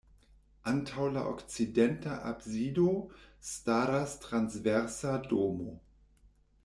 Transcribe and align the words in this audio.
Antaŭ 0.69 1.03
la 1.17 1.25
okcidenta 1.31 2.15
absido 2.31 2.87
staras 3.51 4.17
transversa 4.25 5.13
domo. 5.35 5.77